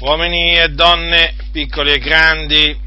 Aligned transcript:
uomini 0.00 0.54
e 0.54 0.68
donne, 0.68 1.34
piccoli 1.52 1.92
e 1.92 1.98
grandi, 1.98 2.78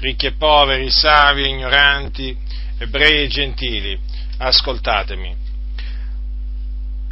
ricchi 0.00 0.26
e 0.26 0.32
poveri, 0.32 0.90
savi 0.90 1.42
e 1.42 1.48
ignoranti, 1.48 2.36
ebrei 2.78 3.24
e 3.24 3.28
gentili, 3.28 3.98
ascoltatemi. 4.36 5.36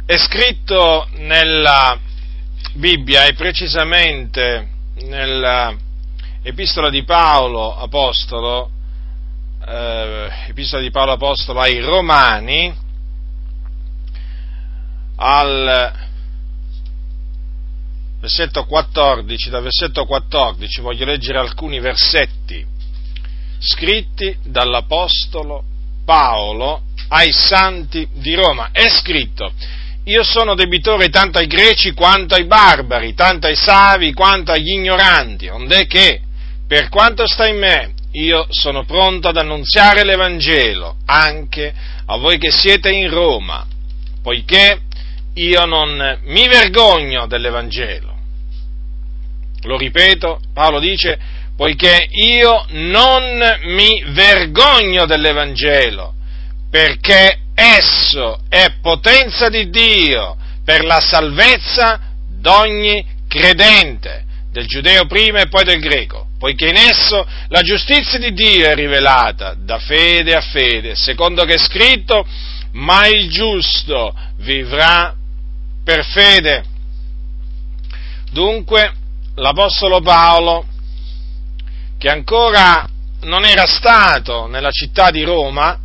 È 0.05 0.17
scritto 0.17 1.07
nella 1.15 1.99
Bibbia 2.73 3.25
e 3.25 3.33
precisamente 3.33 4.69
nella 5.05 5.75
Epistola 6.43 6.89
di 6.89 7.03
Paolo 7.03 7.75
Apostolo, 7.75 8.69
eh, 9.67 10.29
Epistola 10.47 10.81
di 10.81 10.91
Paolo 10.91 11.13
Apostolo 11.13 11.59
ai 11.59 11.79
Romani, 11.79 12.73
al 15.15 16.06
versetto 18.19 18.65
14, 18.65 19.49
dal 19.49 19.63
versetto 19.63 20.05
14 20.05 20.81
voglio 20.81 21.05
leggere 21.05 21.37
alcuni 21.37 21.79
versetti 21.79 22.65
scritti 23.59 24.37
dall'Apostolo 24.43 25.63
Paolo 26.05 26.83
ai 27.09 27.31
santi 27.31 28.07
di 28.13 28.33
Roma. 28.33 28.69
È 28.71 28.87
scritto, 28.89 29.51
io 30.05 30.23
sono 30.23 30.55
debitore 30.55 31.09
tanto 31.09 31.37
ai 31.37 31.47
greci 31.47 31.91
quanto 31.93 32.35
ai 32.35 32.45
barbari, 32.45 33.13
tanto 33.13 33.47
ai 33.47 33.55
savi 33.55 34.13
quanto 34.13 34.51
agli 34.51 34.69
ignoranti, 34.69 35.47
ond'è 35.47 35.85
che, 35.87 36.21
per 36.67 36.89
quanto 36.89 37.27
sta 37.27 37.47
in 37.47 37.57
me, 37.57 37.93
io 38.11 38.47
sono 38.49 38.85
pronto 38.85 39.27
ad 39.27 39.37
annunziare 39.37 40.03
l'Evangelo 40.03 40.97
anche 41.05 41.73
a 42.05 42.17
voi 42.17 42.37
che 42.37 42.51
siete 42.51 42.89
in 42.89 43.09
Roma, 43.09 43.65
poiché 44.21 44.81
io 45.33 45.65
non 45.65 46.19
mi 46.23 46.47
vergogno 46.47 47.27
dell'Evangelo. 47.27 48.06
Lo 49.63 49.77
ripeto, 49.77 50.39
Paolo 50.53 50.79
dice, 50.79 51.17
poiché 51.55 52.07
io 52.09 52.65
non 52.69 53.57
mi 53.63 54.03
vergogno 54.09 55.05
dell'Evangelo, 55.05 56.13
perché 56.69 57.39
esso 57.55 58.41
è 58.47 58.75
potenza 58.81 59.49
di 59.49 59.69
Dio 59.69 60.37
per 60.63 60.85
la 60.85 60.99
salvezza 60.99 61.99
d'ogni 62.29 63.03
credente, 63.27 64.25
del 64.51 64.67
giudeo 64.67 65.05
prima 65.05 65.39
e 65.39 65.47
poi 65.47 65.63
del 65.63 65.79
greco, 65.79 66.27
poiché 66.37 66.67
in 66.67 66.75
esso 66.75 67.25
la 67.47 67.61
giustizia 67.61 68.19
di 68.19 68.33
Dio 68.33 68.67
è 68.67 68.75
rivelata 68.75 69.55
da 69.57 69.79
fede 69.79 70.35
a 70.35 70.41
fede, 70.41 70.95
secondo 70.95 71.43
che 71.45 71.55
è 71.55 71.57
scritto, 71.57 72.25
ma 72.73 73.07
il 73.07 73.29
giusto 73.29 74.13
vivrà 74.37 75.15
per 75.83 76.05
fede. 76.05 76.63
Dunque, 78.31 78.91
l'Apostolo 79.37 80.01
Paolo, 80.01 80.65
che 81.97 82.09
ancora 82.09 82.87
non 83.21 83.45
era 83.45 83.65
stato 83.65 84.47
nella 84.47 84.71
città 84.71 85.11
di 85.11 85.23
Roma, 85.23 85.79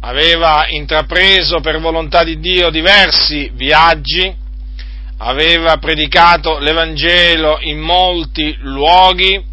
aveva 0.00 0.66
intrapreso 0.68 1.60
per 1.60 1.80
volontà 1.80 2.22
di 2.24 2.38
Dio 2.38 2.70
diversi 2.70 3.50
viaggi, 3.54 4.34
aveva 5.18 5.76
predicato 5.78 6.58
l'Evangelo 6.58 7.58
in 7.60 7.78
molti 7.78 8.56
luoghi 8.60 9.44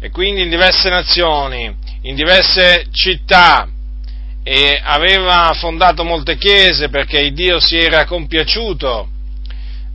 e 0.00 0.10
quindi 0.10 0.42
in 0.42 0.50
diverse 0.50 0.88
nazioni, 0.90 1.74
in 2.02 2.14
diverse 2.14 2.86
città, 2.90 3.68
e 4.42 4.80
aveva 4.82 5.52
fondato 5.54 6.04
molte 6.04 6.36
chiese 6.36 6.88
perché 6.88 7.32
Dio 7.32 7.60
si 7.60 7.78
era 7.78 8.04
compiaciuto 8.04 9.08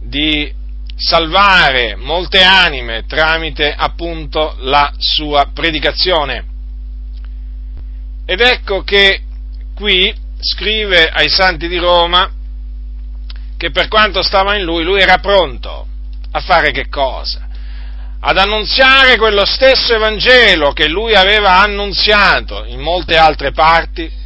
di 0.01 0.51
salvare 0.99 1.95
molte 1.95 2.41
anime 2.43 3.05
tramite 3.07 3.73
appunto 3.75 4.55
la 4.59 4.91
sua 4.97 5.49
predicazione. 5.53 6.45
Ed 8.25 8.41
ecco 8.41 8.83
che 8.83 9.21
qui 9.73 10.13
scrive 10.39 11.09
ai 11.09 11.29
santi 11.29 11.67
di 11.67 11.77
Roma 11.77 12.29
che 13.57 13.71
per 13.71 13.87
quanto 13.87 14.21
stava 14.21 14.55
in 14.55 14.63
lui, 14.63 14.83
lui 14.83 15.01
era 15.01 15.17
pronto 15.17 15.87
a 16.31 16.39
fare 16.39 16.71
che 16.71 16.87
cosa? 16.89 17.47
Ad 18.21 18.37
annunziare 18.37 19.17
quello 19.17 19.45
stesso 19.45 19.95
Evangelo 19.95 20.73
che 20.73 20.87
lui 20.87 21.15
aveva 21.15 21.61
annunziato 21.61 22.65
in 22.65 22.79
molte 22.79 23.15
altre 23.15 23.51
parti 23.51 24.17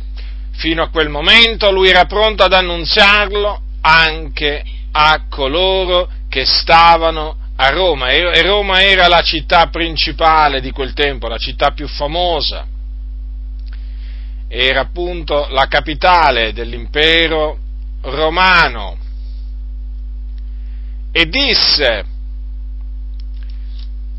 Fino 0.56 0.84
a 0.84 0.90
quel 0.90 1.10
momento 1.10 1.72
lui 1.72 1.90
era 1.90 2.06
pronto 2.06 2.44
ad 2.44 2.54
annunziarlo 2.54 3.62
anche 3.82 4.64
a 4.92 5.26
coloro 5.28 6.10
che 6.34 6.46
stavano 6.46 7.36
a 7.58 7.70
Roma. 7.70 8.10
E 8.10 8.42
Roma 8.42 8.82
era 8.82 9.08
la 9.08 9.22
città 9.22 9.68
principale 9.68 10.62
di 10.62 10.72
quel 10.72 10.94
tempo, 10.94 11.28
la 11.28 11.38
città 11.38 11.74
più 11.74 11.88
famosa, 11.88 12.66
era 14.48 14.80
appunto 14.80 15.48
la 15.52 15.68
capitale 15.68 16.52
dell'impero 16.52 17.60
romano. 18.02 18.98
E 21.12 21.28
disse 21.28 22.04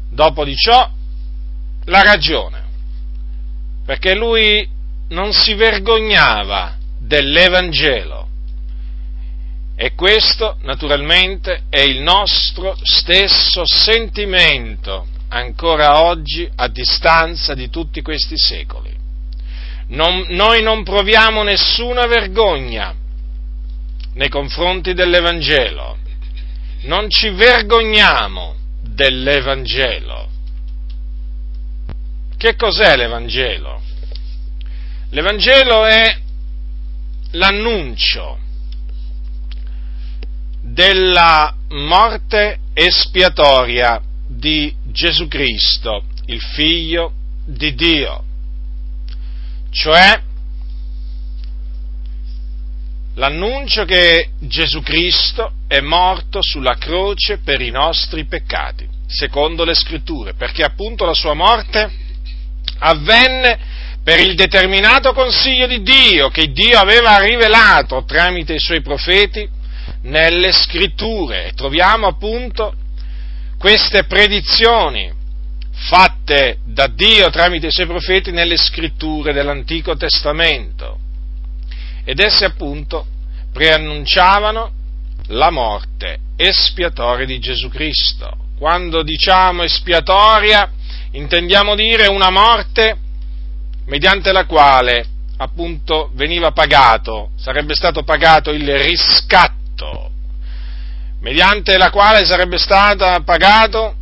dopo 0.08 0.44
di 0.44 0.54
ciò 0.54 0.88
la 1.86 2.02
ragione, 2.02 2.62
perché 3.84 4.14
lui 4.14 4.68
non 5.08 5.32
si 5.32 5.54
vergognava 5.54 6.76
dell'Evangelo. 6.96 8.23
E 9.76 9.94
questo, 9.94 10.58
naturalmente, 10.62 11.64
è 11.68 11.80
il 11.80 12.00
nostro 12.00 12.76
stesso 12.82 13.64
sentimento 13.66 15.08
ancora 15.28 16.02
oggi 16.02 16.48
a 16.54 16.68
distanza 16.68 17.54
di 17.54 17.68
tutti 17.70 18.00
questi 18.00 18.38
secoli. 18.38 18.94
Non, 19.88 20.26
noi 20.28 20.62
non 20.62 20.84
proviamo 20.84 21.42
nessuna 21.42 22.06
vergogna 22.06 22.94
nei 24.14 24.28
confronti 24.28 24.94
dell'Evangelo, 24.94 25.98
non 26.82 27.10
ci 27.10 27.30
vergogniamo 27.30 28.54
dell'Evangelo. 28.80 30.28
Che 32.36 32.54
cos'è 32.54 32.96
l'Evangelo? 32.96 33.82
L'Evangelo 35.10 35.84
è 35.84 36.16
l'annuncio 37.32 38.38
della 40.74 41.54
morte 41.68 42.58
espiatoria 42.74 44.02
di 44.26 44.74
Gesù 44.90 45.28
Cristo, 45.28 46.02
il 46.26 46.40
Figlio 46.40 47.12
di 47.46 47.74
Dio, 47.74 48.24
cioè 49.70 50.20
l'annuncio 53.14 53.84
che 53.84 54.30
Gesù 54.40 54.82
Cristo 54.82 55.52
è 55.68 55.78
morto 55.78 56.42
sulla 56.42 56.74
croce 56.76 57.38
per 57.38 57.60
i 57.60 57.70
nostri 57.70 58.24
peccati, 58.24 58.88
secondo 59.06 59.64
le 59.64 59.74
scritture, 59.74 60.34
perché 60.34 60.64
appunto 60.64 61.04
la 61.04 61.14
sua 61.14 61.34
morte 61.34 61.88
avvenne 62.80 63.82
per 64.02 64.18
il 64.18 64.34
determinato 64.34 65.12
consiglio 65.12 65.68
di 65.68 65.82
Dio 65.82 66.30
che 66.30 66.50
Dio 66.50 66.78
aveva 66.78 67.16
rivelato 67.18 68.04
tramite 68.04 68.54
i 68.54 68.58
suoi 68.58 68.82
profeti 68.82 69.62
nelle 70.04 70.52
scritture. 70.52 71.52
Troviamo 71.54 72.06
appunto 72.06 72.74
queste 73.58 74.04
predizioni 74.04 75.12
fatte 75.70 76.58
da 76.64 76.86
Dio 76.86 77.30
tramite 77.30 77.66
i 77.66 77.72
suoi 77.72 77.86
profeti 77.86 78.30
nelle 78.30 78.56
scritture 78.56 79.32
dell'Antico 79.32 79.96
Testamento. 79.96 80.98
Ed 82.04 82.20
esse 82.20 82.44
appunto 82.44 83.06
preannunciavano 83.52 84.72
la 85.28 85.50
morte 85.50 86.18
espiatoria 86.36 87.24
di 87.24 87.38
Gesù 87.38 87.68
Cristo. 87.68 88.36
Quando 88.58 89.02
diciamo 89.02 89.62
espiatoria 89.62 90.70
intendiamo 91.12 91.74
dire 91.74 92.06
una 92.06 92.30
morte 92.30 92.96
mediante 93.86 94.32
la 94.32 94.44
quale 94.46 95.06
appunto 95.36 96.10
veniva 96.14 96.52
pagato, 96.52 97.30
sarebbe 97.36 97.74
stato 97.74 98.02
pagato 98.02 98.50
il 98.50 98.78
riscatto, 98.78 99.63
mediante 101.20 101.76
la 101.78 101.90
quale 101.90 102.24
sarebbe 102.24 102.58
stato 102.58 103.22
pagato 103.24 103.94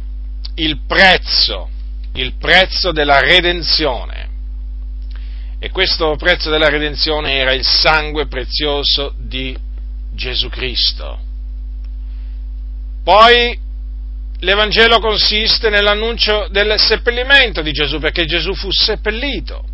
il 0.57 0.81
prezzo, 0.87 1.69
il 2.15 2.35
prezzo 2.35 2.93
della 2.93 3.21
redenzione. 3.21 4.29
E 5.59 5.71
questo 5.71 6.17
prezzo 6.17 6.51
della 6.51 6.69
redenzione 6.69 7.35
era 7.37 7.53
il 7.53 7.65
sangue 7.65 8.27
prezioso 8.27 9.15
di 9.17 9.57
Gesù 10.13 10.49
Cristo. 10.49 11.21
Poi 13.05 13.59
l'Evangelo 14.41 14.99
consiste 14.99 15.71
nell'annuncio 15.71 16.49
del 16.51 16.75
seppellimento 16.79 17.63
di 17.63 17.71
Gesù, 17.71 18.01
perché 18.01 18.25
Gesù 18.25 18.55
fu 18.55 18.73
seppellito. 18.73 19.65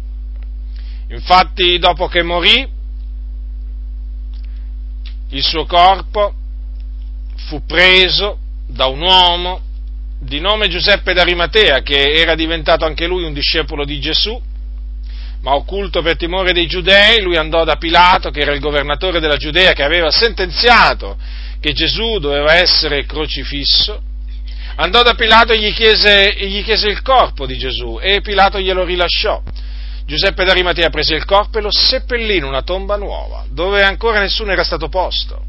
Infatti, 1.09 1.79
dopo 1.79 2.07
che 2.07 2.23
morì, 2.23 2.69
il 5.31 5.43
suo 5.43 5.67
corpo 5.67 6.35
fu 7.47 7.65
preso 7.65 8.39
da 8.67 8.87
un 8.87 9.01
uomo 9.01 9.61
di 10.21 10.41
nome 10.41 10.69
Giuseppe 10.69 11.13
d'Arimatea, 11.13 11.81
che 11.83 12.15
era 12.15 12.35
diventato 12.35 12.85
anche 12.85 13.07
lui 13.07 13.25
un 13.25 13.33
discepolo 13.33 13.85
di 13.85 14.01
Gesù, 14.01 14.41
ma 15.41 15.55
occulto 15.55 16.03
per 16.03 16.17
timore 16.17 16.53
dei 16.53 16.67
giudei, 16.67 17.23
lui 17.23 17.37
andò 17.37 17.65
da 17.65 17.77
Pilato, 17.77 18.31
che 18.31 18.41
era 18.41 18.53
il 18.53 18.61
governatore 18.61 19.21
della 19.21 19.37
Giudea, 19.37 19.73
che 19.73 19.85
aveva 19.85 20.11
sentenziato 20.11 21.17
che 21.61 21.73
Gesù 21.73 22.19
doveva 22.19 22.55
essere 22.55 23.05
crocifisso, 23.05 24.03
andò 24.77 25.03
da 25.03 25.15
Pilato 25.15 25.53
e 25.53 25.61
gli 25.61 25.73
chiese, 25.73 26.35
gli 26.37 26.63
chiese 26.65 26.89
il 26.89 27.03
corpo 27.03 27.47
di 27.47 27.57
Gesù 27.57 27.99
e 28.01 28.21
Pilato 28.21 28.59
glielo 28.59 28.85
rilasciò. 28.85 29.43
Giuseppe 30.09 30.43
d'Arimatea 30.43 30.89
prese 30.89 31.17
il 31.17 31.27
corpo 31.27 31.59
e 31.59 31.61
lo 31.61 31.71
seppellì 31.71 32.37
in 32.37 32.45
una 32.45 32.63
tomba 32.63 32.97
nuova, 32.97 33.45
dove 33.51 33.83
ancora 33.83 34.21
nessuno 34.21 34.51
era 34.51 34.65
stato 34.65 34.89
posto. 34.89 35.45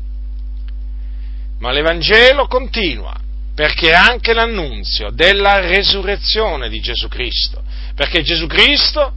Ma 1.60 1.72
l'Evangelo 1.72 2.46
continua, 2.48 3.16
perché 3.56 3.94
anche 3.94 4.34
l'annunzio 4.34 5.12
della 5.12 5.62
resurrezione 5.62 6.68
di 6.68 6.82
Gesù 6.82 7.08
Cristo, 7.08 7.64
perché 7.96 8.22
Gesù 8.22 8.48
Cristo 8.48 9.14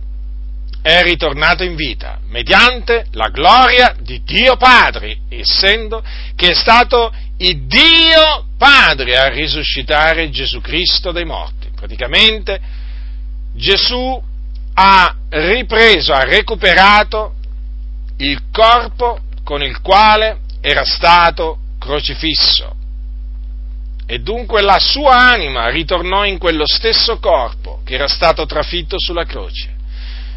è 0.81 1.03
ritornato 1.03 1.65
in 1.65 1.75
vita 1.75 2.21
mediante 2.29 3.07
la 3.11 3.29
gloria 3.29 3.97
di 3.99 4.23
Dio 4.23 4.57
Padre, 4.57 5.23
essendo 5.29 6.05
che 6.37 6.51
è 6.51 6.55
stato 6.55 7.13
il 7.39 7.67
Dio 7.67 8.47
Padre 8.57 9.17
a 9.17 9.27
risuscitare 9.27 10.31
Gesù 10.31 10.61
Cristo 10.61 11.11
dai 11.11 11.25
morti. 11.25 11.69
Praticamente 11.75 12.61
Gesù 13.55 14.31
ha 14.75 15.17
ripreso, 15.29 16.13
ha 16.13 16.25
recuperato 16.25 17.35
il 18.19 18.51
corpo 18.51 19.21
con 19.45 19.63
il 19.63 19.81
quale 19.81 20.41
era 20.61 20.85
stato 20.85 21.59
crocifisso. 21.79 22.77
E 24.07 24.19
dunque 24.19 24.63
la 24.63 24.79
sua 24.79 25.17
anima 25.17 25.69
ritornò 25.69 26.25
in 26.25 26.39
quello 26.39 26.67
stesso 26.67 27.19
corpo 27.19 27.81
che 27.85 27.95
era 27.95 28.09
stato 28.09 28.47
trafitto 28.47 28.97
sulla 28.99 29.25
croce. 29.25 29.75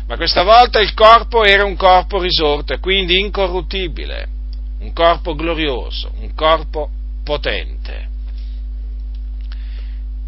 Ma 0.08 0.16
questa 0.18 0.44
volta 0.44 0.80
il 0.80 0.94
corpo 0.94 1.44
era 1.44 1.66
un 1.66 1.76
corpo 1.76 2.22
risorto 2.22 2.74
e 2.74 2.80
quindi 2.80 3.20
incorruttibile, 3.20 4.28
un 4.80 4.94
corpo 4.94 5.34
glorioso, 5.34 6.12
un 6.20 6.34
corpo 6.36 6.90
potente. 7.24 8.14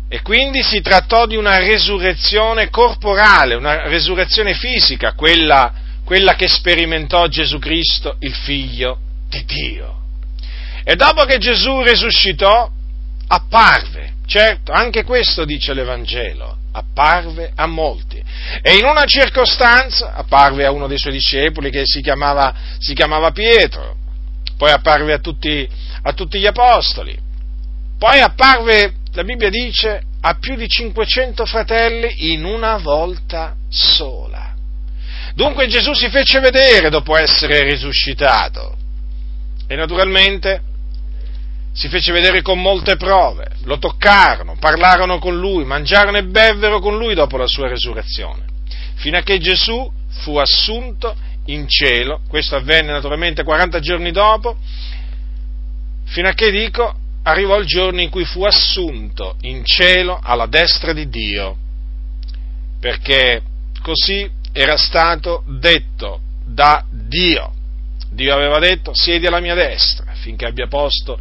E 0.10 0.22
quindi 0.22 0.64
si 0.64 0.82
trattò 0.82 1.26
di 1.26 1.36
una 1.36 1.58
resurrezione 1.58 2.70
corporale, 2.70 3.56
una 3.56 3.88
resurrezione 3.88 4.54
fisica, 4.54 5.14
quella, 5.14 5.74
quella 6.06 6.36
che 6.36 6.48
sperimentò 6.48 7.28
Gesù 7.28 7.60
Cristo, 7.60 8.16
il 8.20 8.34
figlio 8.34 9.00
di 9.28 9.44
Dio. 9.46 9.96
E 10.84 10.96
dopo 10.96 11.26
che 11.26 11.38
Gesù 11.38 11.82
risuscitò, 11.82 12.72
apparve, 13.28 14.14
certo, 14.26 14.72
anche 14.72 15.04
questo 15.04 15.44
dice 15.44 15.74
l'Evangelo, 15.74 16.58
apparve 16.72 17.52
a 17.54 17.66
molti. 17.66 18.24
E 18.62 18.76
in 18.78 18.86
una 18.86 19.04
circostanza 19.04 20.14
apparve 20.14 20.66
a 20.66 20.72
uno 20.72 20.88
dei 20.88 20.98
suoi 20.98 21.14
discepoli 21.14 21.70
che 21.70 21.84
si 21.86 22.02
chiamava, 22.02 22.56
si 22.78 22.94
chiamava 22.94 23.32
Pietro, 23.32 23.98
poi 24.58 24.72
apparve 24.72 25.12
a 25.12 25.20
tutti, 25.20 25.68
a 26.04 26.14
tutti 26.14 26.40
gli 26.40 26.48
apostoli, 26.48 27.18
poi 27.98 28.20
apparve, 28.20 28.94
la 29.18 29.24
Bibbia 29.24 29.50
dice, 29.50 30.00
a 30.22 30.36
più 30.36 30.54
di 30.56 30.68
500 30.68 31.44
fratelli 31.48 32.34
in 32.34 32.44
una 32.44 32.78
volta 32.78 33.56
sola. 33.68 34.54
Dunque 35.34 35.66
Gesù 35.66 35.92
si 35.94 36.08
fece 36.10 36.40
vedere 36.40 36.92
dopo 36.92 37.18
essere 37.18 37.64
risuscitato. 37.64 38.78
E 39.66 39.76
naturalmente 39.76 40.62
si 41.74 41.88
fece 41.88 42.12
vedere 42.12 42.44
con 42.44 42.62
molte 42.62 42.96
prove, 42.96 43.54
lo 43.64 43.80
toccarono, 43.80 44.56
parlarono 44.60 45.18
con 45.18 45.36
lui, 45.36 45.66
mangiarono 45.66 46.18
e 46.18 46.24
bevvero 46.24 46.80
con 46.80 46.96
lui 46.96 47.16
dopo 47.16 47.38
la 47.38 47.48
sua 47.48 47.68
resurrezione, 47.68 48.46
fino 48.98 49.18
a 49.18 49.24
che 49.24 49.40
Gesù 49.40 49.92
fu 50.22 50.38
assunto 50.38 51.16
in 51.46 51.68
cielo, 51.68 52.22
questo 52.28 52.56
avvenne 52.56 52.92
naturalmente 52.92 53.44
40 53.44 53.80
giorni 53.80 54.12
dopo, 54.12 54.58
fino 56.06 56.28
a 56.28 56.34
che 56.34 56.52
dico, 56.52 57.06
arrivò 57.28 57.60
il 57.60 57.66
giorno 57.66 58.00
in 58.02 58.10
cui 58.10 58.24
fu 58.24 58.44
assunto 58.44 59.36
in 59.42 59.66
cielo 59.66 60.18
alla 60.22 60.46
destra 60.46 60.94
di 60.94 61.10
Dio, 61.10 61.58
perché 62.80 63.42
così 63.82 64.30
era 64.54 64.78
stato 64.78 65.44
detto 65.46 66.22
da 66.46 66.86
Dio. 66.90 67.54
Dio 68.10 68.34
aveva 68.34 68.60
detto, 68.60 68.92
siedi 68.94 69.28
alla 69.28 69.42
mia 69.42 69.56
destra, 69.56 70.14
finché 70.14 70.46
abbia 70.46 70.68
posto 70.68 71.20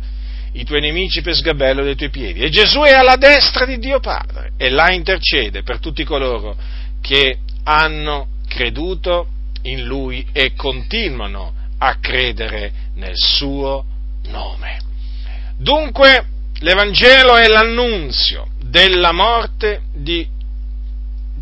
i 0.52 0.64
tuoi 0.64 0.80
nemici 0.80 1.22
per 1.22 1.34
sgabello 1.34 1.82
dei 1.82 1.96
tuoi 1.96 2.10
piedi. 2.10 2.40
E 2.40 2.50
Gesù 2.50 2.80
è 2.80 2.92
alla 2.92 3.16
destra 3.16 3.66
di 3.66 3.78
Dio 3.78 3.98
Padre 3.98 4.52
e 4.56 4.70
là 4.70 4.92
intercede 4.92 5.64
per 5.64 5.80
tutti 5.80 6.04
coloro 6.04 6.56
che 7.00 7.38
hanno 7.64 8.28
creduto 8.46 9.26
in 9.62 9.84
Lui 9.84 10.24
e 10.32 10.54
continuano 10.54 11.52
a 11.78 11.96
credere 11.98 12.72
nel 12.94 13.16
suo 13.16 13.84
nome. 14.28 14.85
Dunque 15.58 16.26
l'Evangelo 16.60 17.36
è 17.36 17.46
l'annunzio 17.46 18.48
della 18.60 19.12
morte 19.12 19.82
di 19.94 20.26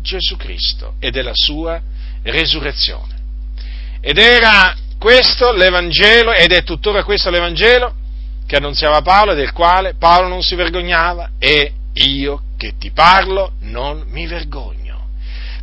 Gesù 0.01 0.37
Cristo 0.37 0.95
e 0.99 1.11
della 1.11 1.33
sua 1.33 1.81
resurrezione. 2.23 3.13
Ed 3.99 4.17
era 4.17 4.75
questo 4.97 5.51
l'Evangelo, 5.51 6.31
ed 6.31 6.51
è 6.51 6.63
tuttora 6.63 7.03
questo 7.03 7.29
l'Evangelo, 7.29 7.93
che 8.45 8.55
annunziava 8.55 9.01
Paolo 9.01 9.31
e 9.31 9.35
del 9.35 9.51
quale 9.51 9.95
Paolo 9.95 10.27
non 10.27 10.43
si 10.43 10.55
vergognava 10.55 11.31
e 11.39 11.73
io 11.93 12.41
che 12.57 12.73
ti 12.77 12.91
parlo 12.91 13.53
non 13.61 14.05
mi 14.07 14.27
vergogno. 14.27 15.09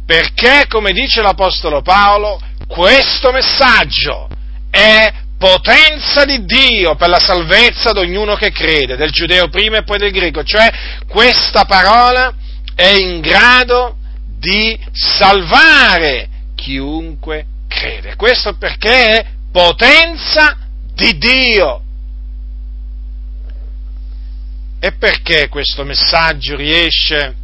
Perché, 0.04 0.66
come 0.68 0.92
dice 0.92 1.22
l'Apostolo 1.22 1.80
Paolo, 1.80 2.40
questo 2.66 3.30
messaggio 3.30 4.28
è 4.70 5.12
potenza 5.42 6.24
di 6.24 6.44
Dio 6.44 6.94
per 6.94 7.08
la 7.08 7.18
salvezza 7.18 7.90
di 7.90 7.98
ognuno 7.98 8.36
che 8.36 8.52
crede, 8.52 8.94
del 8.94 9.10
giudeo 9.10 9.48
prima 9.48 9.78
e 9.78 9.82
poi 9.82 9.98
del 9.98 10.12
greco, 10.12 10.44
cioè 10.44 10.70
questa 11.08 11.64
parola 11.64 12.32
è 12.76 12.86
in 12.86 13.20
grado 13.20 13.96
di 14.38 14.78
salvare 14.92 16.28
chiunque 16.54 17.46
crede. 17.66 18.14
Questo 18.14 18.56
perché 18.56 19.04
è 19.04 19.26
potenza 19.50 20.56
di 20.94 21.18
Dio 21.18 21.82
e 24.78 24.92
perché 24.92 25.48
questo 25.48 25.82
messaggio 25.82 26.54
riesce, 26.54 27.34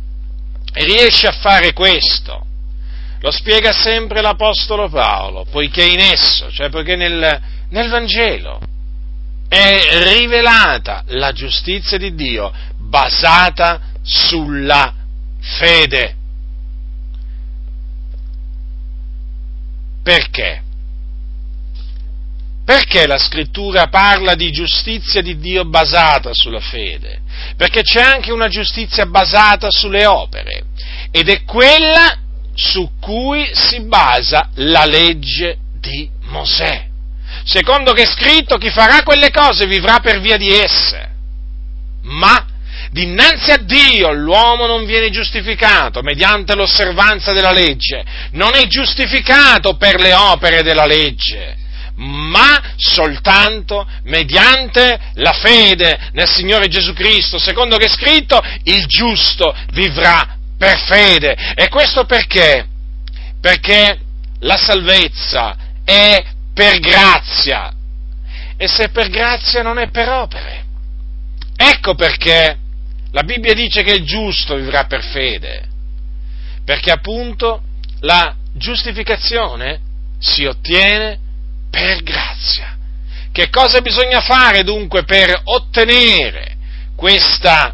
riesce 0.75 1.27
a 1.27 1.33
fare 1.33 1.73
questo? 1.73 2.47
Lo 3.21 3.33
spiega 3.33 3.73
sempre 3.73 4.21
l'Apostolo 4.21 4.89
Paolo, 4.89 5.45
poiché 5.51 5.83
in 5.83 5.99
esso, 5.99 6.49
cioè 6.53 6.69
poiché 6.69 6.95
nel, 6.95 7.57
nel 7.71 7.89
Vangelo, 7.89 8.61
è 9.49 9.81
rivelata 10.15 11.05
la 11.09 11.33
giustizia 11.33 11.99
di 11.99 12.15
Dio 12.15 12.53
basata 12.77 13.81
sulla 14.03 14.95
fede. 15.41 16.15
Perché? 20.03 20.63
Perché 22.65 23.07
la 23.07 23.17
scrittura 23.17 23.89
parla 23.89 24.35
di 24.35 24.51
giustizia 24.51 25.23
di 25.23 25.39
Dio 25.39 25.65
basata 25.65 26.35
sulla 26.35 26.61
fede? 26.61 27.21
Perché 27.57 27.83
c'è 27.83 28.03
anche 28.03 28.31
una 28.31 28.49
giustizia 28.49 29.07
basata 29.07 29.71
sulle 29.71 30.05
opere 30.05 30.65
ed 31.11 31.31
è 31.31 31.45
quella 31.45 32.19
su 32.55 32.91
cui 33.01 33.49
si 33.55 33.81
basa 33.83 34.51
la 34.57 34.85
legge 34.85 35.57
di 35.81 36.11
Mosè. 36.25 36.88
Secondo 37.45 37.93
che 37.93 38.03
è 38.03 38.07
scritto 38.07 38.57
chi 38.57 38.71
farà 38.71 39.03
quelle 39.03 39.31
cose 39.31 39.67
vivrà 39.67 40.01
per 40.01 40.21
via 40.21 40.37
di 40.37 40.49
esse. 40.49 41.09
Ma 42.03 42.47
dinanzi 42.91 43.51
a 43.51 43.59
Dio 43.59 44.13
l'uomo 44.13 44.67
non 44.67 44.85
viene 44.85 45.11
giustificato 45.11 46.01
mediante 46.03 46.55
l'osservanza 46.55 47.33
della 47.33 47.53
legge, 47.53 48.05
non 48.33 48.55
è 48.55 48.67
giustificato 48.67 49.77
per 49.77 50.01
le 50.01 50.15
opere 50.15 50.63
della 50.63 50.87
legge 50.87 51.57
ma 51.99 52.75
soltanto 52.77 53.87
mediante 54.05 54.99
la 55.15 55.33
fede 55.33 56.11
nel 56.13 56.29
Signore 56.29 56.69
Gesù 56.69 56.93
Cristo, 56.93 57.39
secondo 57.39 57.77
che 57.77 57.87
è 57.87 57.89
scritto, 57.89 58.41
il 58.65 58.87
giusto 58.87 59.55
vivrà 59.73 60.37
per 60.57 60.79
fede. 60.79 61.55
E 61.55 61.69
questo 61.69 62.05
perché? 62.05 62.67
Perché 63.41 63.99
la 64.41 64.57
salvezza 64.57 65.57
è 65.85 66.25
per 66.59 66.81
grazia, 66.81 67.73
e 68.57 68.67
se 68.67 68.87
è 68.87 68.89
per 68.89 69.11
grazia 69.11 69.63
non 69.63 69.79
è 69.79 69.91
per 69.91 70.09
opere. 70.09 70.65
Ecco 71.57 71.95
perché 71.95 72.59
la 73.13 73.23
Bibbia 73.23 73.55
dice 73.55 73.85
che 73.85 73.93
il 73.93 74.05
giusto 74.05 74.57
vivrà 74.57 74.85
per 74.87 75.05
fede, 75.05 75.69
perché 76.65 76.91
appunto 76.91 77.63
la 78.01 78.35
giustificazione 78.55 79.79
si 80.19 80.47
ottiene 80.47 81.21
per 81.71 82.03
grazia. 82.03 82.77
Che 83.31 83.51
cosa 83.51 83.81
bisogna 83.81 84.21
fare 84.21 84.65
dunque 84.65 85.05
per 85.05 85.41
ottenere 85.45 86.57
questa 86.97 87.73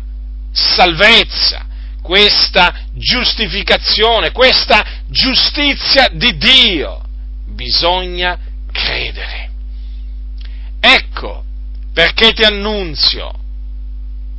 salvezza, 0.53 1.65
questa 2.03 2.75
giustificazione, 2.93 4.31
questa 4.31 4.85
giustizia 5.07 6.09
di 6.13 6.37
Dio. 6.37 7.01
Bisogna 7.47 8.44
credere. 8.75 9.51
Ecco 10.81 11.45
perché 11.95 12.33
ti 12.33 12.43
annunzio 12.43 13.33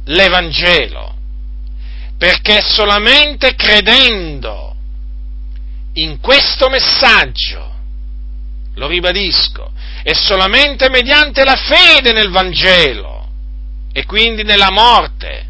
l'Evangelo, 0.05 1.15
perché 2.17 2.61
solamente 2.61 3.55
credendo 3.55 4.75
in 5.93 6.19
questo 6.19 6.67
messaggio, 6.69 7.73
lo 8.75 8.87
ribadisco, 8.87 9.71
è 10.03 10.13
solamente 10.13 10.89
mediante 10.89 11.45
la 11.45 11.55
fede 11.55 12.11
nel 12.11 12.29
Vangelo 12.29 13.29
e 13.93 14.05
quindi 14.05 14.43
nella 14.43 14.69
morte 14.69 15.47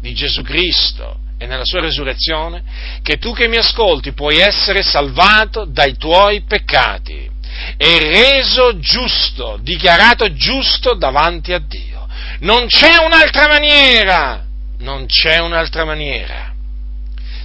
di 0.00 0.14
Gesù 0.14 0.42
Cristo 0.42 1.18
e 1.36 1.46
nella 1.46 1.64
sua 1.66 1.80
resurrezione, 1.80 2.62
che 3.02 3.18
tu 3.18 3.34
che 3.34 3.48
mi 3.48 3.58
ascolti 3.58 4.12
puoi 4.12 4.38
essere 4.38 4.82
salvato 4.82 5.66
dai 5.66 5.96
tuoi 5.96 6.42
peccati 6.42 7.32
e 7.76 7.98
reso 7.98 8.78
giusto, 8.78 9.58
dichiarato 9.60 10.32
giusto 10.34 10.94
davanti 10.94 11.52
a 11.52 11.58
Dio. 11.58 12.06
Non 12.40 12.66
c'è 12.66 12.96
un'altra 12.96 13.48
maniera, 13.48 14.44
non 14.78 15.06
c'è 15.06 15.38
un'altra 15.38 15.84
maniera. 15.84 16.52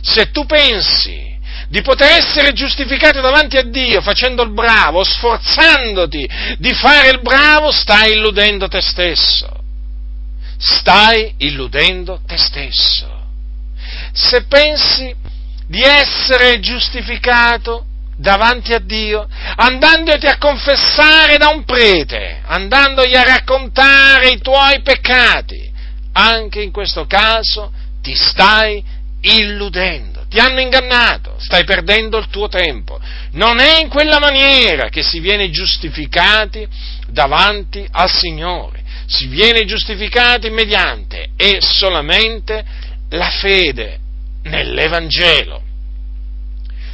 Se 0.02 0.32
tu 0.32 0.46
pensi 0.46 1.38
di 1.70 1.82
poter 1.82 2.18
essere 2.18 2.52
giustificato 2.54 3.22
davanti 3.22 3.58
a 3.58 3.64
Dio 3.64 4.02
facendo 4.02 4.44
il 4.44 4.52
bravo, 4.52 5.04
sforzandoti 5.04 6.28
di 6.58 6.74
fare 6.74 7.10
il 7.10 7.22
bravo, 7.22 7.72
stai 7.72 8.14
illudendo 8.14 8.68
te 8.68 8.82
stesso. 8.82 9.48
Stai 10.58 11.36
illudendo 11.38 12.22
te 12.26 12.38
stesso. 12.38 13.28
Se 14.12 14.44
pensi 14.44 15.14
di 15.68 15.82
essere 15.82 16.60
giustificato 16.60 17.86
davanti 18.20 18.74
a 18.74 18.80
Dio, 18.80 19.28
andandoti 19.56 20.28
a 20.28 20.38
confessare 20.38 21.38
da 21.38 21.50
un 21.50 21.64
prete, 21.64 22.42
andandogli 22.46 23.16
a 23.16 23.24
raccontare 23.24 24.30
i 24.30 24.40
tuoi 24.40 24.82
peccati, 24.82 25.72
anche 26.12 26.62
in 26.62 26.72
questo 26.72 27.06
caso 27.06 27.72
ti 28.02 28.14
stai 28.14 28.84
illudendo, 29.22 30.26
ti 30.28 30.38
hanno 30.38 30.60
ingannato, 30.60 31.36
stai 31.40 31.64
perdendo 31.64 32.18
il 32.18 32.28
tuo 32.28 32.50
tempo. 32.50 33.00
Non 33.32 33.60
è 33.60 33.80
in 33.80 33.88
quella 33.88 34.20
maniera 34.20 34.90
che 34.90 35.02
si 35.02 35.20
viene 35.20 35.50
giustificati 35.50 36.68
davanti 37.08 37.88
al 37.90 38.12
Signore, 38.12 38.84
si 39.06 39.28
viene 39.28 39.64
giustificati 39.64 40.50
mediante 40.50 41.30
e 41.38 41.60
solamente 41.62 42.66
la 43.12 43.30
fede 43.30 43.98
nell'Evangelo 44.44 45.68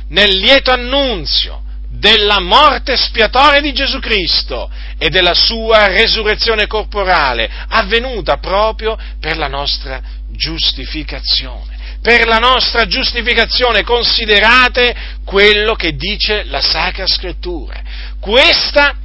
nel 0.09 0.35
lieto 0.37 0.71
annunzio 0.71 1.63
della 1.89 2.39
morte 2.39 2.97
spiatoria 2.97 3.61
di 3.61 3.73
Gesù 3.73 3.99
Cristo 3.99 4.69
e 4.97 5.09
della 5.09 5.33
sua 5.33 5.87
resurrezione 5.87 6.67
corporale, 6.67 7.49
avvenuta 7.69 8.37
proprio 8.37 8.97
per 9.19 9.37
la 9.37 9.47
nostra 9.47 10.01
giustificazione. 10.29 11.73
Per 12.01 12.27
la 12.27 12.37
nostra 12.37 12.85
giustificazione 12.85 13.83
considerate 13.83 14.95
quello 15.23 15.73
che 15.73 15.95
dice 15.95 16.43
la 16.43 16.61
Sacra 16.61 17.07
Scrittura. 17.07 17.81
Questa 18.19 18.95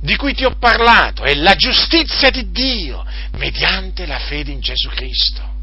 di 0.00 0.16
cui 0.16 0.32
ti 0.32 0.44
ho 0.44 0.56
parlato 0.56 1.24
è 1.24 1.34
la 1.34 1.56
giustizia 1.56 2.30
di 2.30 2.50
Dio 2.50 3.04
mediante 3.32 4.06
la 4.06 4.18
fede 4.18 4.52
in 4.52 4.60
Gesù 4.60 4.88
Cristo. 4.88 5.56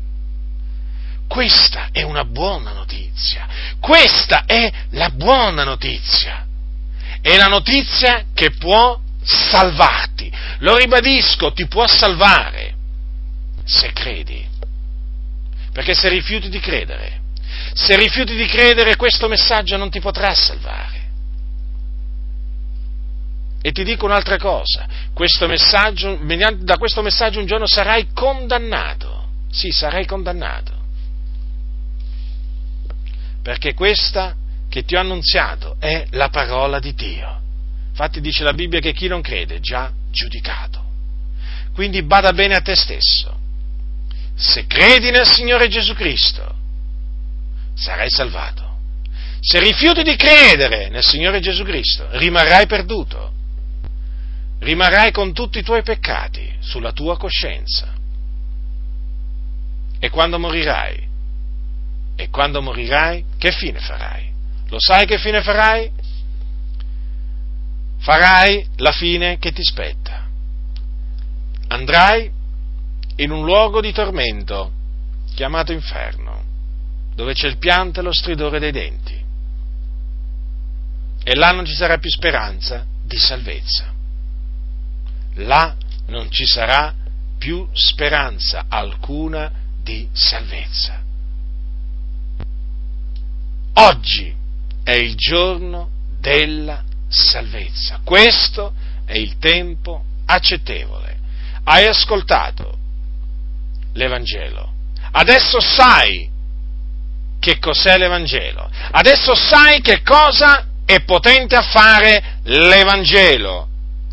Questa 1.28 1.90
è 1.92 2.04
una 2.04 2.24
buona 2.24 2.72
notizia. 2.72 3.48
Questa 3.80 4.46
è 4.46 4.72
la 4.92 5.10
buona 5.10 5.64
notizia. 5.64 6.46
È 7.22 7.36
la 7.36 7.48
notizia 7.48 8.26
che 8.34 8.52
può 8.52 9.00
salvarti. 9.24 10.32
Lo 10.60 10.78
ribadisco, 10.78 11.52
ti 11.52 11.68
può 11.68 11.88
salvare 11.88 12.76
se 13.66 13.92
credi. 13.92 14.48
Perché 15.74 15.94
se 15.94 16.10
rifiuti 16.10 16.48
di 16.50 16.60
credere, 16.60 17.22
se 17.74 17.98
rifiuti 17.98 18.36
di 18.36 18.46
credere 18.46 18.96
questo 18.96 19.28
messaggio 19.28 19.76
non 19.78 19.90
ti 19.90 20.00
potrà 20.00 20.34
salvare. 20.34 21.04
E 23.62 23.72
ti 23.72 23.84
dico 23.84 24.06
un'altra 24.06 24.38
cosa, 24.38 24.88
questo 25.12 25.48
da 25.48 26.78
questo 26.78 27.02
messaggio 27.02 27.40
un 27.40 27.46
giorno 27.48 27.66
sarai 27.66 28.10
condannato. 28.14 29.24
Sì, 29.50 29.72
sarai 29.72 30.06
condannato 30.06 30.75
perché 33.46 33.76
questa 33.76 34.36
che 34.68 34.86
ti 34.86 34.96
ho 34.96 35.00
annunziato 35.00 35.76
è 35.78 36.08
la 36.14 36.30
parola 36.30 36.80
di 36.80 36.96
Dio. 36.96 37.42
Infatti 37.90 38.20
dice 38.20 38.44
la 38.44 38.54
Bibbia 38.54 38.80
che 38.80 38.92
chi 38.92 39.08
non 39.08 39.22
crede 39.22 39.58
è 39.58 39.60
già 39.60 39.92
giudicato. 40.10 40.84
Quindi 41.72 42.02
bada 42.02 42.34
bene 42.34 42.56
a 42.56 42.62
te 42.62 42.76
stesso. 42.76 43.38
Se 44.34 44.66
credi 44.66 45.12
nel 45.12 45.28
Signore 45.28 45.68
Gesù 45.68 45.94
Cristo, 45.94 46.56
sarai 47.76 48.10
salvato. 48.10 48.80
Se 49.42 49.60
rifiuti 49.60 50.02
di 50.02 50.16
credere 50.16 50.90
nel 50.90 51.04
Signore 51.04 51.40
Gesù 51.40 51.64
Cristo, 51.64 52.08
rimarrai 52.14 52.66
perduto. 52.66 53.32
Rimarrai 54.58 55.12
con 55.12 55.34
tutti 55.34 55.60
i 55.60 55.64
tuoi 55.64 55.84
peccati 55.84 56.52
sulla 56.62 56.94
tua 56.94 57.16
coscienza. 57.16 57.94
E 60.00 60.10
quando 60.10 60.40
morirai, 60.40 61.05
e 62.16 62.30
quando 62.30 62.62
morirai, 62.62 63.26
che 63.38 63.52
fine 63.52 63.80
farai? 63.80 64.32
Lo 64.70 64.78
sai 64.80 65.06
che 65.06 65.18
fine 65.18 65.42
farai? 65.42 65.92
Farai 68.00 68.68
la 68.78 68.92
fine 68.92 69.38
che 69.38 69.52
ti 69.52 69.64
spetta. 69.64 70.28
Andrai 71.68 72.32
in 73.18 73.32
un 73.32 73.44
luogo 73.44 73.82
di 73.82 73.92
tormento 73.92 74.72
chiamato 75.34 75.72
inferno, 75.72 76.44
dove 77.16 77.34
c'è 77.34 77.48
il 77.48 77.58
pianto 77.58 78.00
e 78.00 78.04
lo 78.04 78.14
stridore 78.14 78.60
dei 78.60 78.72
denti. 78.72 79.24
E 81.24 81.36
là 81.36 81.52
non 81.52 81.66
ci 81.66 81.74
sarà 81.74 81.98
più 81.98 82.10
speranza 82.10 82.86
di 83.04 83.18
salvezza. 83.18 83.94
Là 85.36 85.76
non 86.08 86.32
ci 86.32 86.46
sarà 86.46 86.94
più 87.38 87.68
speranza 87.74 88.66
alcuna 88.70 89.52
di 89.82 90.08
salvezza. 90.14 91.05
Oggi 93.78 94.34
è 94.84 94.92
il 94.92 95.16
giorno 95.16 95.90
della 96.20 96.82
salvezza. 97.10 98.00
Questo 98.04 98.74
è 99.06 99.18
il 99.18 99.38
tempo 99.38 100.04
accettevole. 100.26 101.18
Hai 101.66 101.86
ascoltato 101.86 102.78
l'Evangelo. 103.94 104.72
Adesso 105.12 105.60
sai 105.60 106.30
che 107.40 107.60
cos'è 107.60 107.98
l'Evangelo. 107.98 108.70
Adesso 108.92 109.36
sai 109.36 109.82
che 109.82 110.02
cosa 110.02 110.68
è 110.86 111.02
potente 111.02 111.56
a 111.56 111.62
fare 111.62 112.40
l'Evangelo 112.44 113.68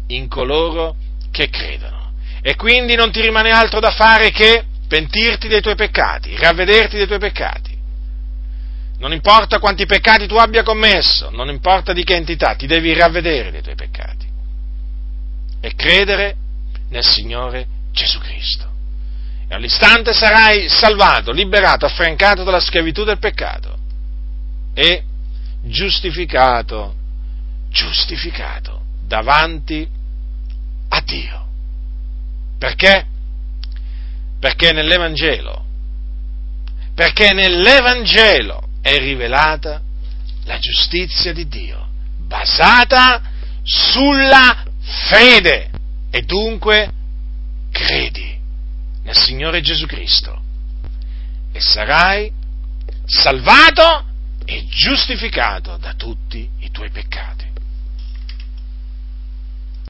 in 0.08 0.28
coloro 0.28 0.96
che 1.30 1.48
credono. 1.48 2.14
E 2.42 2.56
quindi 2.56 2.96
non 2.96 3.12
ti 3.12 3.20
rimane 3.20 3.50
altro 3.50 3.78
da 3.78 3.90
fare 3.90 4.30
che 4.32 4.64
pentirti 4.88 5.46
dei 5.46 5.60
tuoi 5.60 5.76
peccati, 5.76 6.36
ravvederti 6.36 6.96
dei 6.96 7.06
tuoi 7.06 7.20
peccati 7.20 7.71
non 9.02 9.10
importa 9.10 9.58
quanti 9.58 9.84
peccati 9.84 10.28
tu 10.28 10.36
abbia 10.36 10.62
commesso, 10.62 11.28
non 11.30 11.48
importa 11.48 11.92
di 11.92 12.04
che 12.04 12.14
entità, 12.14 12.54
ti 12.54 12.68
devi 12.68 12.94
ravvedere 12.94 13.50
dei 13.50 13.60
tuoi 13.60 13.74
peccati 13.74 14.30
e 15.60 15.74
credere 15.74 16.36
nel 16.88 17.04
Signore 17.04 17.66
Gesù 17.90 18.20
Cristo. 18.20 18.70
E 19.48 19.54
all'istante 19.56 20.12
sarai 20.12 20.68
salvato, 20.68 21.32
liberato, 21.32 21.84
affrancato 21.84 22.44
dalla 22.44 22.60
schiavitù 22.60 23.02
del 23.02 23.18
peccato 23.18 23.76
e 24.72 25.02
giustificato, 25.64 26.94
giustificato 27.70 28.82
davanti 29.04 29.84
a 30.90 31.00
Dio. 31.00 31.46
Perché? 32.56 33.04
Perché 34.38 34.70
nell'Evangelo, 34.70 35.64
perché 36.94 37.32
nell'Evangelo 37.32 38.61
è 38.82 38.98
rivelata 38.98 39.80
la 40.44 40.58
giustizia 40.58 41.32
di 41.32 41.46
Dio, 41.46 41.88
basata 42.26 43.22
sulla 43.62 44.64
fede. 45.08 45.70
E 46.10 46.22
dunque 46.22 46.92
credi 47.70 48.38
nel 49.04 49.16
Signore 49.16 49.62
Gesù 49.62 49.86
Cristo 49.86 50.42
e 51.52 51.60
sarai 51.60 52.30
salvato 53.06 54.04
e 54.44 54.66
giustificato 54.66 55.78
da 55.78 55.94
tutti 55.94 56.46
i 56.58 56.70
tuoi 56.70 56.90
peccati. 56.90 57.31